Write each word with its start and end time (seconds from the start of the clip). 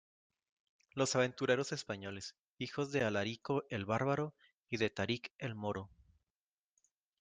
los 0.95 1.15
aventureros 1.15 1.71
españoles, 1.73 2.35
hijos 2.57 2.91
de 2.91 3.03
Alarico 3.03 3.65
el 3.69 3.85
bárbaro 3.85 4.33
y 4.67 4.77
de 4.77 4.89
Tarik 4.89 5.31
el 5.37 5.53
moro. 5.53 5.91